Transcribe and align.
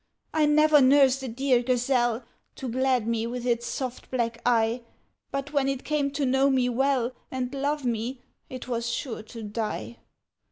I 0.33 0.47
never 0.47 0.81
nursed 0.81 1.21
a 1.21 1.27
dear 1.27 1.61
gazelle, 1.61 2.23
To 2.55 2.67
glad 2.67 3.05
me 3.05 3.27
with 3.27 3.45
its 3.45 3.67
soft 3.67 4.09
black 4.09 4.41
eye, 4.47 4.81
But 5.29 5.53
when 5.53 5.67
it 5.67 5.83
came 5.83 6.09
to 6.13 6.25
know 6.25 6.49
me 6.49 6.69
well, 6.69 7.11
And 7.29 7.53
love 7.53 7.85
me, 7.85 8.19
it 8.49 8.67
was 8.67 8.89
sure 8.89 9.21
to 9.21 9.43
die! 9.43 9.97